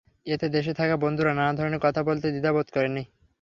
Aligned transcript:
এতে 0.25 0.47
দেশে 0.49 0.73
থাকা 0.73 0.95
বন্ধুরা 0.97 1.31
নানা 1.33 1.53
ধরনের 1.53 1.83
কথা 1.85 2.01
বলতে 2.03 2.25
দ্বিধা 2.29 2.51
বোধ 2.55 2.67
করেনি। 2.73 3.03